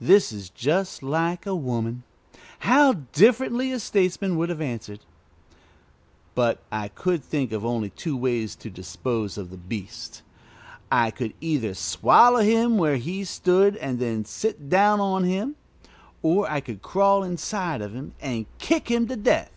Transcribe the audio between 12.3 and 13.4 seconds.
him where he